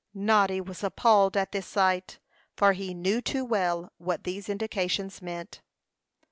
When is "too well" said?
3.21-3.91